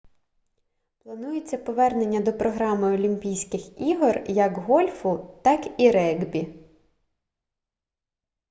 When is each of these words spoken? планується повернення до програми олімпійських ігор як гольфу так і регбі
планується 0.99 1.57
повернення 1.57 2.19
до 2.21 2.33
програми 2.33 2.93
олімпійських 2.93 3.79
ігор 3.81 4.23
як 4.27 4.57
гольфу 4.57 5.39
так 5.43 5.79
і 5.81 5.91
регбі 5.91 6.59